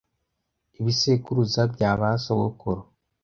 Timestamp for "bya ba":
1.73-2.09